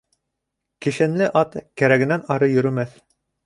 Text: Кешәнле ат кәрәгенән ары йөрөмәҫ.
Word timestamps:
Кешәнле 0.85 1.29
ат 1.43 1.59
кәрәгенән 1.83 2.27
ары 2.39 2.51
йөрөмәҫ. 2.59 3.01